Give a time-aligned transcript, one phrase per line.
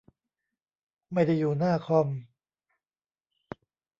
[1.13, 2.07] ไม่ได้อยู่หน้าคอม